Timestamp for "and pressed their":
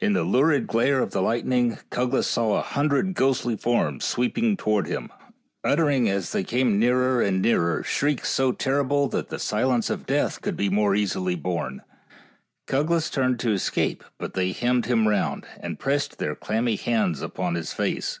15.60-16.34